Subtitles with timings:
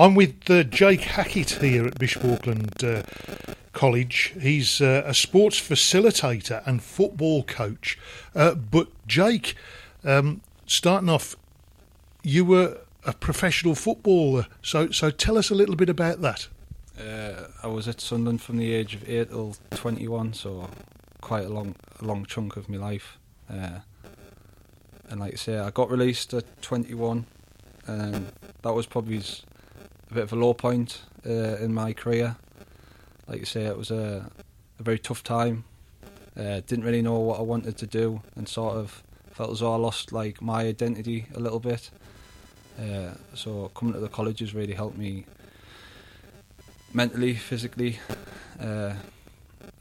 [0.00, 3.02] I'm with uh, Jake Hackett here at Bishop Auckland uh,
[3.74, 4.32] College.
[4.40, 7.98] He's uh, a sports facilitator and football coach.
[8.34, 9.54] Uh, but Jake,
[10.02, 11.36] um, starting off,
[12.22, 14.46] you were a professional footballer.
[14.62, 16.48] So, so tell us a little bit about that.
[16.98, 20.70] Uh, I was at Sunderland from the age of eight till twenty-one, so
[21.20, 23.18] quite a long, a long chunk of my life.
[23.50, 23.80] Uh,
[25.10, 27.26] and like I say, I got released at twenty-one,
[27.86, 28.32] and
[28.62, 29.22] that was probably
[30.10, 32.36] a bit of a low point uh, in my career.
[33.28, 34.30] Like I say, it was a,
[34.78, 35.64] a very tough time.
[36.36, 39.72] Uh, didn't really know what I wanted to do, and sort of felt as though
[39.72, 41.90] I lost like my identity a little bit.
[42.78, 45.26] Uh, so coming to the college has really helped me
[46.92, 47.98] mentally, physically,
[48.58, 48.94] uh,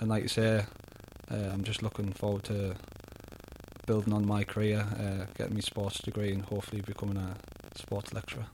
[0.00, 0.64] and like I say,
[1.30, 2.74] uh, I'm just looking forward to
[3.86, 7.36] building on my career, uh, getting my sports degree, and hopefully becoming a
[7.78, 8.46] sports lecturer.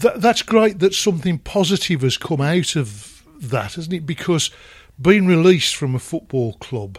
[0.00, 4.06] That, that's great that something positive has come out of that, isn't it?
[4.06, 4.50] Because
[5.00, 6.98] being released from a football club,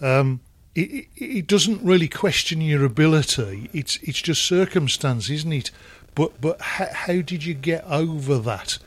[0.00, 0.40] um,
[0.74, 3.70] it, it doesn't really question your ability.
[3.72, 5.70] It's it's just circumstance, isn't it?
[6.14, 8.78] But but how, how did you get over that?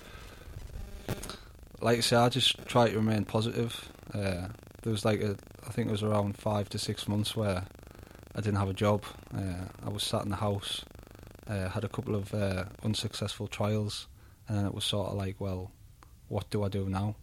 [1.82, 3.90] Like I say, I just try to remain positive.
[4.14, 4.50] Uh,
[4.84, 7.66] there was like a, I think it was around five to six months where
[8.36, 9.04] I didn't have a job.
[9.36, 10.84] Uh, I was sat in the house,
[11.50, 14.08] uh, had a couple of uh, unsuccessful trials,
[14.48, 15.72] and then it was sort of like, well,
[16.28, 17.16] what do I do now?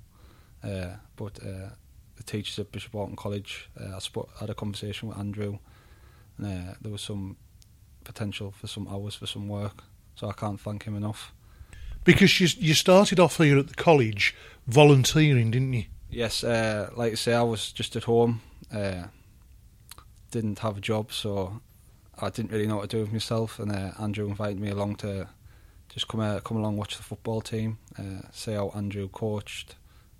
[0.62, 1.70] Uh, but uh,
[2.16, 5.58] the teachers at Bishop Auckland College, uh, I sp- had a conversation with Andrew,
[6.38, 7.36] and uh, there was some
[8.04, 9.84] potential for some hours for some work,
[10.16, 11.32] so I can't thank him enough.
[12.04, 14.34] Because you you started off here at the college
[14.66, 15.84] volunteering, didn't you?
[16.08, 18.40] Yes, uh, like I say, I was just at home,
[18.72, 19.04] uh,
[20.30, 21.60] didn't have a job, so
[22.18, 23.58] I didn't really know what to do with myself.
[23.58, 25.28] And uh, Andrew invited me along to
[25.88, 29.76] just come uh, come along watch the football team, uh, see how Andrew coached,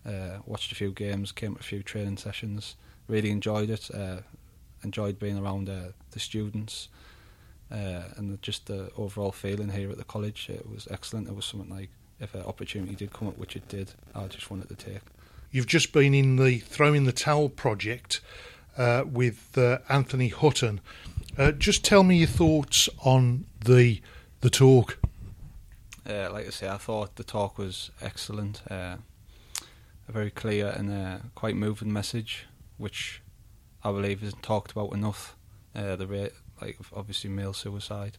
[0.07, 2.77] uh, watched a few games, came to a few training sessions.
[3.09, 3.91] Really enjoyed it.
[3.95, 4.19] Uh,
[4.83, 6.89] enjoyed being around uh, the students.
[7.69, 11.29] And just the overall feeling here at the college, it was excellent.
[11.29, 11.91] It was something like
[12.21, 15.01] if an opportunity did come up, which it did, I just wanted to take.
[15.51, 18.21] You've just been in the Throwing the Towel project
[18.79, 19.59] with
[19.89, 20.81] Anthony Hutton.
[21.39, 24.01] Uh, just tell me your thoughts on the
[24.41, 24.99] the talk.
[26.09, 28.63] Uh, like I say, I thought the talk was excellent.
[28.71, 28.97] Uh,
[30.09, 32.47] a very clear and uh, quite moving message,
[32.79, 33.21] which
[33.85, 35.37] I believe isn't talked about enough.
[35.75, 36.33] Uh, the rate,
[36.63, 38.17] like obviously male suicide.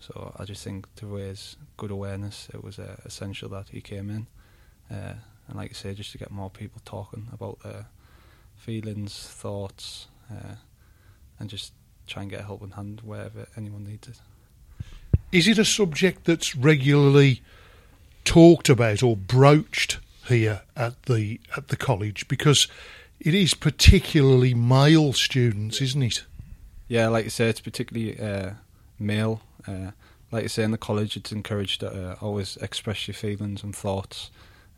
[0.00, 4.10] So I just think to raise good awareness, it was uh, essential that he came
[4.10, 4.26] in.
[4.90, 7.86] And like I say, just to get more people talking about their
[8.56, 10.08] feelings, thoughts,
[11.38, 11.72] and just
[12.06, 14.20] try and get a helping hand wherever anyone needs it.
[15.30, 17.40] Is it a subject that's regularly
[18.24, 19.98] talked about or broached
[20.28, 22.28] here at the at the college?
[22.28, 22.68] Because
[23.18, 26.24] it is particularly male students, isn't it?
[26.88, 28.54] Yeah, like I say, it's particularly uh,
[28.98, 29.40] male.
[29.66, 29.92] Uh,
[30.30, 33.74] like I say, in the college, it's encouraged to uh, always express your feelings and
[33.74, 34.30] thoughts.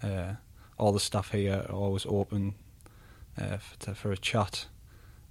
[0.03, 0.35] Uh,
[0.79, 2.55] all the staff here are always open
[3.41, 4.67] uh, for, to, for a chat,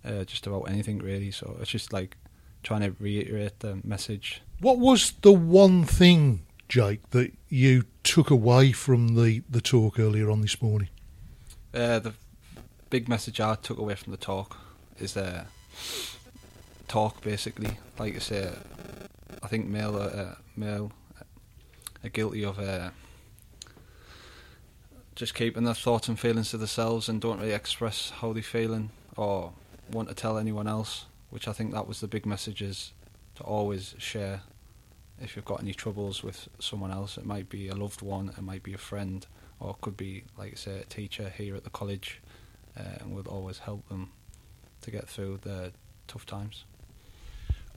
[0.06, 1.32] uh, just about anything really.
[1.32, 2.18] So it's just like
[2.64, 4.42] trying to reiterate the message.
[4.60, 10.30] What was the one thing, Jake, that you took away from the, the talk earlier
[10.30, 10.90] on this morning?
[11.74, 12.14] Uh, the
[12.90, 14.58] big message I took away from the talk
[15.00, 15.46] is uh,
[16.88, 17.80] talk basically.
[17.98, 18.54] Like I say,
[19.42, 20.92] I think male uh, male
[22.04, 22.92] are guilty of uh,
[25.16, 28.92] just keeping their thoughts and feelings to themselves and don't really express how they're feeling
[29.16, 29.54] or
[29.92, 31.06] want to tell anyone else.
[31.30, 32.94] Which I think that was the big message is
[33.36, 34.42] to always share.
[35.20, 38.42] If you've got any troubles with someone else, it might be a loved one, it
[38.42, 39.26] might be a friend,
[39.60, 42.22] or it could be, like I say, a teacher here at the college,
[42.78, 44.12] uh, and we'll always help them
[44.82, 45.72] to get through the
[46.08, 46.66] tough times.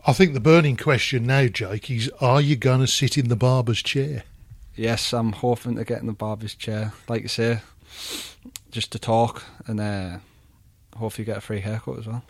[0.06, 3.37] I think the burning question now, Jake, is are you going to sit in the
[3.37, 4.25] barber's chair?
[4.75, 7.61] Yes, I'm hoping to get in the barber's chair, like you say,
[8.70, 10.19] just to talk and uh,
[10.96, 12.22] hopefully you get a free haircut as well.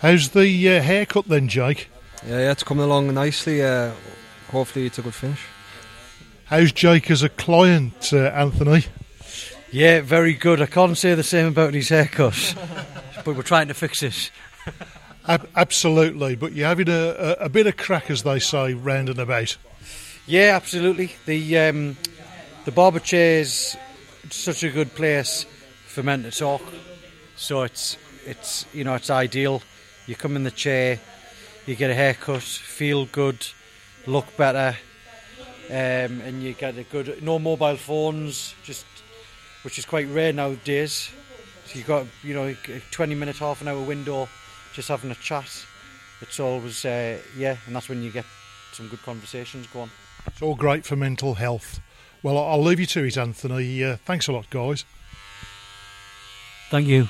[0.00, 1.88] How's the uh, haircut then, Jake?
[2.26, 3.62] Yeah, yeah, it's coming along nicely.
[3.62, 3.92] Uh,
[4.50, 5.40] hopefully, it's a good finish.
[6.46, 8.84] How's Jake as a client, uh, Anthony?
[9.70, 10.60] Yeah, very good.
[10.60, 12.54] I can't say the same about his haircut,
[13.24, 14.30] but we're trying to fix this.
[15.26, 19.08] Ab- absolutely, but you're having a, a, a bit of crack, as they say, round
[19.08, 19.56] and about.
[20.26, 21.12] Yeah, absolutely.
[21.26, 21.96] The um,
[22.64, 23.76] the barber chair is
[24.30, 25.46] such a good place
[25.86, 26.62] for men to talk.
[27.42, 29.62] So it's it's you know it's ideal.
[30.06, 31.00] You come in the chair,
[31.66, 33.44] you get a haircut, feel good,
[34.06, 34.76] look better.
[35.68, 38.86] um, and you get a good no mobile phones, just
[39.62, 41.10] which is quite rare nowadays.
[41.66, 44.28] So you've got you know a 20 minute, half an hour window,
[44.72, 45.50] just having a chat.
[46.20, 48.24] It's always uh, yeah, and that's when you get
[48.72, 49.90] some good conversations going.
[50.28, 51.80] It's all great for mental health.
[52.22, 53.82] Well, I'll leave you to it, Anthony.
[53.82, 54.84] Uh, thanks a lot, guys.
[56.70, 57.08] Thank you.